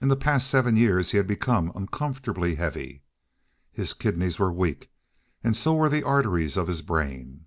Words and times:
In 0.00 0.06
the 0.06 0.14
past 0.14 0.46
seven 0.46 0.76
years 0.76 1.10
he 1.10 1.16
had 1.16 1.26
become 1.26 1.72
uncomfortably 1.74 2.54
heavy. 2.54 3.02
His 3.72 3.92
kidneys 3.92 4.38
were 4.38 4.52
weak, 4.52 4.88
and 5.42 5.56
so 5.56 5.74
were 5.74 5.88
the 5.88 6.04
arteries 6.04 6.56
of 6.56 6.68
his 6.68 6.80
brain. 6.80 7.46